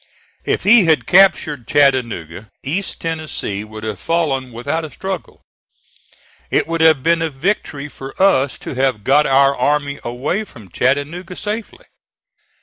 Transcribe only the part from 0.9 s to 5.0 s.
captured Chattanooga, East Tennessee would have fallen without a